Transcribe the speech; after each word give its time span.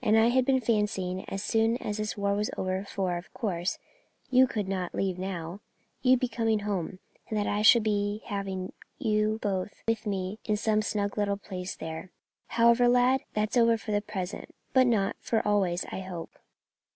And 0.00 0.16
I 0.16 0.28
had 0.28 0.44
been 0.44 0.60
fancying 0.60 1.24
as 1.28 1.42
soon 1.42 1.78
as 1.78 1.96
this 1.96 2.16
war 2.16 2.36
was 2.36 2.48
over 2.56 2.84
for, 2.84 3.16
of 3.16 3.34
course, 3.34 3.80
you 4.30 4.46
could 4.46 4.68
not 4.68 4.94
leave 4.94 5.18
now 5.18 5.62
you 6.00 6.12
would 6.12 6.20
be 6.20 6.28
coming 6.28 6.60
home, 6.60 7.00
and 7.28 7.36
I 7.48 7.60
should 7.62 7.82
be 7.82 8.22
having 8.26 8.72
you 8.98 9.40
both 9.42 9.82
with 9.88 10.06
me 10.06 10.38
in 10.44 10.56
some 10.56 10.80
snug 10.80 11.18
little 11.18 11.36
place 11.38 11.74
there. 11.74 12.12
However, 12.46 12.86
lad, 12.86 13.22
that's 13.32 13.56
over 13.56 13.76
for 13.76 13.90
the 13.90 14.00
present; 14.00 14.54
but 14.72 14.86
not 14.86 15.16
for 15.18 15.42
always, 15.44 15.84
I 15.90 15.98
hope. 16.02 16.30